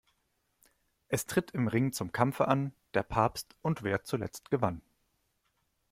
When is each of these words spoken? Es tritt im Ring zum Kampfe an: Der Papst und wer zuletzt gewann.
Es 1.09 1.27
tritt 1.27 1.51
im 1.51 1.67
Ring 1.67 1.91
zum 1.93 2.11
Kampfe 2.11 2.47
an: 2.47 2.73
Der 2.95 3.03
Papst 3.03 3.55
und 3.61 3.83
wer 3.83 4.03
zuletzt 4.03 4.49
gewann. 4.49 4.81